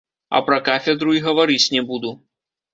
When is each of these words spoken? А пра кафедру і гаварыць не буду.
А 0.37 0.39
пра 0.47 0.57
кафедру 0.69 1.15
і 1.19 1.21
гаварыць 1.27 1.63
не 1.77 1.87
буду. 1.93 2.19